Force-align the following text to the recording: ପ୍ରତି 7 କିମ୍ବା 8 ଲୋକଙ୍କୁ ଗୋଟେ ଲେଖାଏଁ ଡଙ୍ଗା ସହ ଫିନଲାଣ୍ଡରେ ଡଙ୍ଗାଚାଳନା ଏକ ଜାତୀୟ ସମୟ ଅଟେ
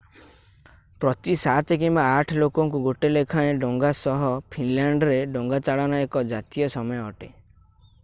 ପ୍ରତି 1.03 1.35
7 1.41 1.77
କିମ୍ବା 1.83 2.05
8 2.13 2.33
ଲୋକଙ୍କୁ 2.45 2.81
ଗୋଟେ 2.87 3.13
ଲେଖାଏଁ 3.13 3.53
ଡଙ୍ଗା 3.67 3.93
ସହ 4.03 4.27
ଫିନଲାଣ୍ଡରେ 4.57 5.23
ଡଙ୍ଗାଚାଳନା 5.39 6.05
ଏକ 6.11 6.29
ଜାତୀୟ 6.35 6.73
ସମୟ 6.79 7.07
ଅଟେ 7.09 7.35